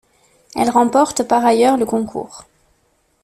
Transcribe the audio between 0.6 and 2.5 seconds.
remporte par ailleurs le concours.